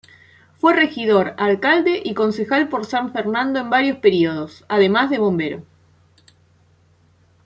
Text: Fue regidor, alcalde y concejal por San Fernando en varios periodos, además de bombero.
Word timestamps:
Fue 0.57 0.73
regidor, 0.73 1.35
alcalde 1.37 2.01
y 2.03 2.15
concejal 2.15 2.69
por 2.69 2.87
San 2.87 3.11
Fernando 3.13 3.59
en 3.59 3.69
varios 3.69 3.99
periodos, 3.99 4.65
además 4.67 5.11
de 5.11 5.19
bombero. 5.19 5.63